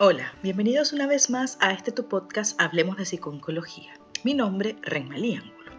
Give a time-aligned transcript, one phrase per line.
[0.00, 3.92] Hola, bienvenidos una vez más a este tu podcast Hablemos de Psiconcología.
[4.22, 5.72] Mi nombre, Renmalí Ángulo.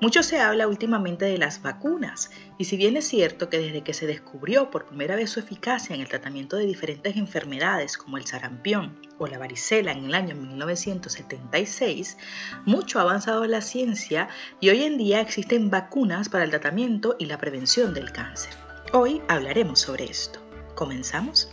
[0.00, 3.92] Mucho se habla últimamente de las vacunas y si bien es cierto que desde que
[3.92, 8.24] se descubrió por primera vez su eficacia en el tratamiento de diferentes enfermedades como el
[8.24, 12.18] sarampión o la varicela en el año 1976,
[12.66, 14.28] mucho ha avanzado la ciencia
[14.60, 18.52] y hoy en día existen vacunas para el tratamiento y la prevención del cáncer.
[18.92, 20.40] Hoy hablaremos sobre esto.
[20.76, 21.50] ¿Comenzamos?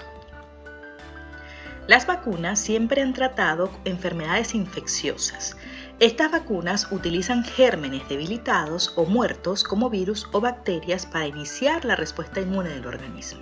[1.87, 5.55] Las vacunas siempre han tratado enfermedades infecciosas.
[5.99, 12.41] Estas vacunas utilizan gérmenes debilitados o muertos como virus o bacterias para iniciar la respuesta
[12.41, 13.41] inmune del organismo.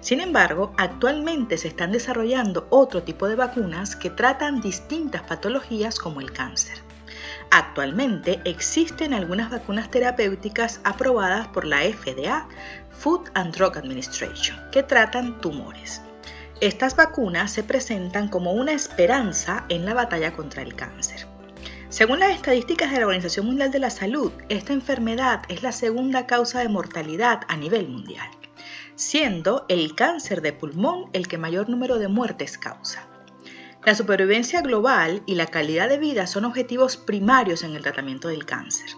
[0.00, 6.20] Sin embargo, actualmente se están desarrollando otro tipo de vacunas que tratan distintas patologías como
[6.20, 6.78] el cáncer.
[7.52, 12.48] Actualmente existen algunas vacunas terapéuticas aprobadas por la FDA,
[12.90, 16.02] Food and Drug Administration, que tratan tumores.
[16.60, 21.28] Estas vacunas se presentan como una esperanza en la batalla contra el cáncer.
[21.88, 26.26] Según las estadísticas de la Organización Mundial de la Salud, esta enfermedad es la segunda
[26.26, 28.28] causa de mortalidad a nivel mundial,
[28.96, 33.06] siendo el cáncer de pulmón el que mayor número de muertes causa.
[33.84, 38.44] La supervivencia global y la calidad de vida son objetivos primarios en el tratamiento del
[38.44, 38.88] cáncer.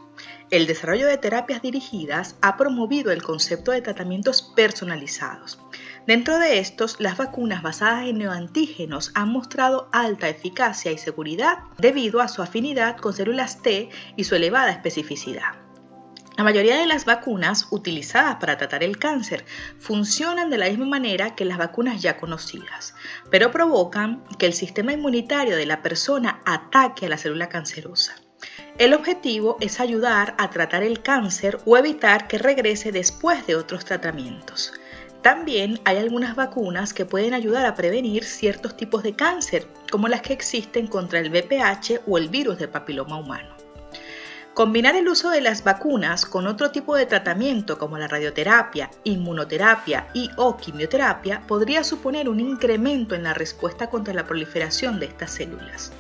[0.51, 5.61] El desarrollo de terapias dirigidas ha promovido el concepto de tratamientos personalizados,
[6.07, 12.21] Dentro de estos, las vacunas basadas en neoantígenos han mostrado alta eficacia y seguridad debido
[12.21, 15.61] a su afinidad con células T y su elevada especificidad.
[16.37, 19.45] La mayoría de las vacunas utilizadas para tratar el cáncer
[19.79, 22.95] funcionan de la misma manera que las vacunas ya conocidas,
[23.31, 28.15] pero provocan que el sistema inmunitario de la persona ataque a la célula cancerosa.
[28.79, 33.85] El objetivo es ayudar a tratar el cáncer o evitar que regrese después de otros
[33.85, 34.73] tratamientos.
[35.23, 40.23] También hay algunas vacunas que pueden ayudar a prevenir ciertos tipos de cáncer, como las
[40.23, 43.55] que existen contra el VPH o el virus del papiloma humano.
[44.55, 50.09] Combinar el uso de las vacunas con otro tipo de tratamiento como la radioterapia, inmunoterapia
[50.15, 55.33] y o quimioterapia podría suponer un incremento en la respuesta contra la proliferación de estas
[55.33, 55.93] células.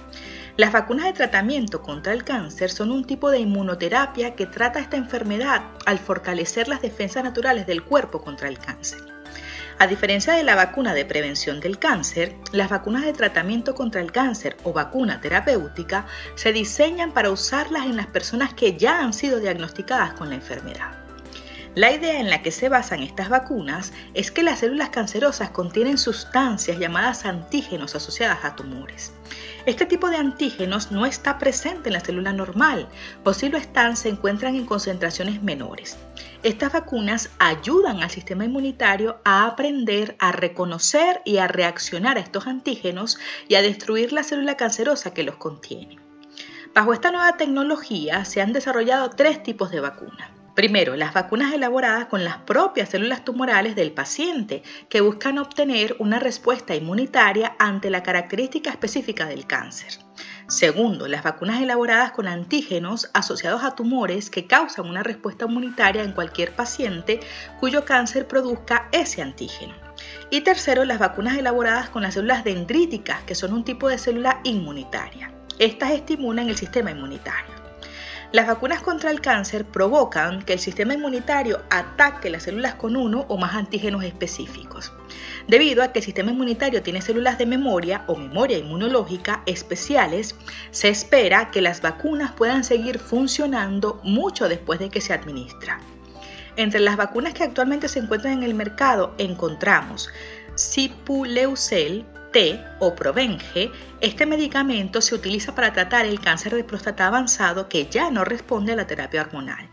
[0.60, 4.98] Las vacunas de tratamiento contra el cáncer son un tipo de inmunoterapia que trata esta
[4.98, 9.00] enfermedad al fortalecer las defensas naturales del cuerpo contra el cáncer.
[9.78, 14.12] A diferencia de la vacuna de prevención del cáncer, las vacunas de tratamiento contra el
[14.12, 16.04] cáncer o vacuna terapéutica
[16.34, 21.00] se diseñan para usarlas en las personas que ya han sido diagnosticadas con la enfermedad.
[21.76, 25.98] La idea en la que se basan estas vacunas es que las células cancerosas contienen
[25.98, 29.12] sustancias llamadas antígenos asociadas a tumores.
[29.66, 32.88] Este tipo de antígenos no está presente en la célula normal
[33.25, 35.97] o si lo están se encuentran en concentraciones menores.
[36.42, 42.48] Estas vacunas ayudan al sistema inmunitario a aprender a reconocer y a reaccionar a estos
[42.48, 43.16] antígenos
[43.47, 46.00] y a destruir la célula cancerosa que los contiene.
[46.75, 50.39] Bajo esta nueva tecnología se han desarrollado tres tipos de vacunas.
[50.60, 56.19] Primero, las vacunas elaboradas con las propias células tumorales del paciente que buscan obtener una
[56.19, 59.94] respuesta inmunitaria ante la característica específica del cáncer.
[60.49, 66.12] Segundo, las vacunas elaboradas con antígenos asociados a tumores que causan una respuesta inmunitaria en
[66.12, 67.20] cualquier paciente
[67.59, 69.72] cuyo cáncer produzca ese antígeno.
[70.28, 74.43] Y tercero, las vacunas elaboradas con las células dendríticas, que son un tipo de célula
[74.44, 75.32] inmunitaria.
[75.59, 77.59] Estas estimulan el sistema inmunitario.
[78.32, 83.26] Las vacunas contra el cáncer provocan que el sistema inmunitario ataque las células con uno
[83.28, 84.92] o más antígenos específicos.
[85.48, 90.36] Debido a que el sistema inmunitario tiene células de memoria o memoria inmunológica especiales,
[90.70, 95.80] se espera que las vacunas puedan seguir funcionando mucho después de que se administra.
[96.54, 100.08] Entre las vacunas que actualmente se encuentran en el mercado encontramos
[100.54, 103.70] Sipuleucel, T o Provenge,
[104.00, 108.72] este medicamento se utiliza para tratar el cáncer de próstata avanzado que ya no responde
[108.72, 109.68] a la terapia hormonal.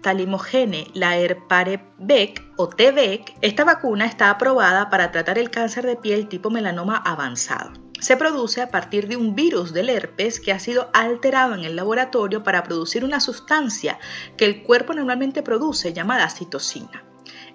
[0.00, 6.50] Talimogene Laerparevec o TVEC, esta vacuna está aprobada para tratar el cáncer de piel tipo
[6.50, 7.72] melanoma avanzado.
[8.00, 11.74] Se produce a partir de un virus del herpes que ha sido alterado en el
[11.74, 13.98] laboratorio para producir una sustancia
[14.36, 17.02] que el cuerpo normalmente produce llamada citosina.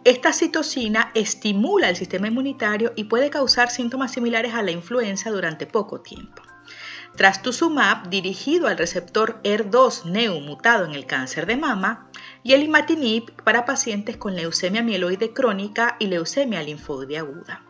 [0.04, 5.68] Esta citosina estimula el sistema inmunitario y puede causar síntomas similares a la influenza durante
[5.68, 6.42] poco tiempo.
[7.16, 12.10] Trastuzumab, dirigido al receptor ER2 neu mutado en el cáncer de mama,
[12.44, 17.69] y el imatinib para pacientes con leucemia mieloide crónica y leucemia linfoide aguda.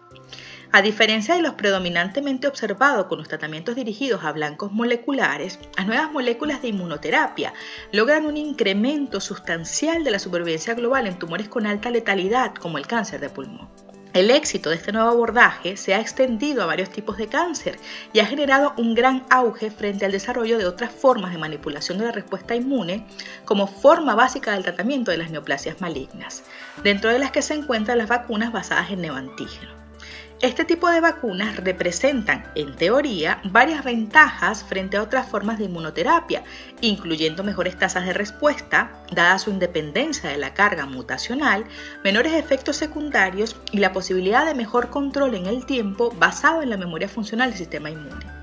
[0.71, 6.11] A diferencia de los predominantemente observados con los tratamientos dirigidos a blancos moleculares, las nuevas
[6.11, 7.55] moléculas de inmunoterapia
[7.91, 12.85] logran un incremento sustancial de la supervivencia global en tumores con alta letalidad como el
[12.85, 13.67] cáncer de pulmón.
[14.13, 17.79] El éxito de este nuevo abordaje se ha extendido a varios tipos de cáncer
[18.13, 22.05] y ha generado un gran auge frente al desarrollo de otras formas de manipulación de
[22.05, 23.07] la respuesta inmune
[23.43, 26.43] como forma básica del tratamiento de las neoplasias malignas,
[26.83, 29.78] dentro de las que se encuentran las vacunas basadas en neoantígenos.
[30.41, 36.45] Este tipo de vacunas representan, en teoría, varias ventajas frente a otras formas de inmunoterapia,
[36.79, 41.65] incluyendo mejores tasas de respuesta, dada su independencia de la carga mutacional,
[42.05, 46.77] menores efectos secundarios y la posibilidad de mejor control en el tiempo basado en la
[46.77, 48.38] memoria funcional del sistema inmune.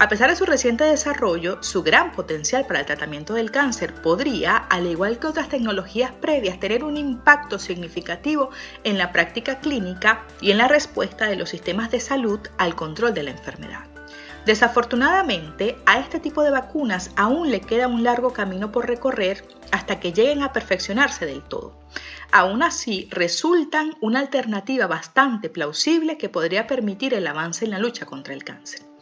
[0.00, 4.56] A pesar de su reciente desarrollo, su gran potencial para el tratamiento del cáncer podría,
[4.56, 8.50] al igual que otras tecnologías previas, tener un impacto significativo
[8.82, 13.14] en la práctica clínica y en la respuesta de los sistemas de salud al control
[13.14, 13.84] de la enfermedad.
[14.44, 20.00] Desafortunadamente, a este tipo de vacunas aún le queda un largo camino por recorrer hasta
[20.00, 21.80] que lleguen a perfeccionarse del todo.
[22.32, 28.06] Aún así, resultan una alternativa bastante plausible que podría permitir el avance en la lucha
[28.06, 28.93] contra el cáncer.